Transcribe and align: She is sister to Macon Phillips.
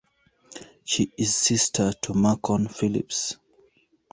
She 0.83 1.13
is 1.15 1.37
sister 1.37 1.93
to 1.93 2.15
Macon 2.15 2.67
Phillips. 2.69 3.37